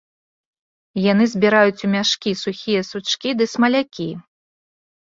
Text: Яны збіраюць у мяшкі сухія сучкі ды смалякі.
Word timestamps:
Яны 1.11 1.27
збіраюць 1.35 1.83
у 1.89 1.91
мяшкі 1.97 2.31
сухія 2.43 2.81
сучкі 2.91 3.29
ды 3.43 3.53
смалякі. 3.57 4.09